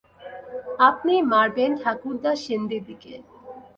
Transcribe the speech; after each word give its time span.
আপনিই 0.79 1.21
মারবেন 1.31 1.71
ঠাকুরদা 1.81 2.31
সেনদিদিকে। 2.43 3.13